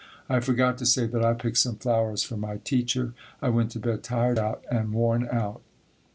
I 0.27 0.39
forgot 0.39 0.79
to 0.79 0.85
say 0.87 1.05
that 1.05 1.23
I 1.23 1.35
picked 1.35 1.59
some 1.59 1.75
flowers 1.75 2.23
for 2.23 2.35
my 2.35 2.57
teacher. 2.57 3.13
I 3.39 3.49
went 3.49 3.69
to 3.73 3.79
bed 3.79 4.01
tired 4.01 4.39
out 4.39 4.65
and 4.71 4.93
worn 4.93 5.29
out." 5.31 5.61